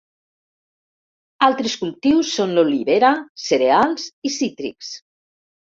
Altres 1.49 1.75
cultius 1.83 2.33
són 2.39 2.57
l'olivera, 2.57 3.15
cereals 3.47 4.11
i 4.31 4.37
cítrics. 4.41 4.95